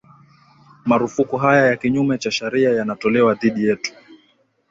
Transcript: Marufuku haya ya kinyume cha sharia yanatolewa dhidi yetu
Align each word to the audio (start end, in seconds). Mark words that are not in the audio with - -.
Marufuku 0.85 1.37
haya 1.37 1.65
ya 1.65 1.77
kinyume 1.77 2.17
cha 2.17 2.31
sharia 2.31 2.69
yanatolewa 2.73 3.33
dhidi 3.33 3.63
yetu 3.65 3.93